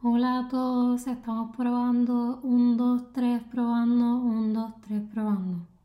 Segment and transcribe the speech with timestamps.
[0.00, 5.77] Hola a todos, estamos probando 1, 2, 3, probando 1, 2, 3, probando.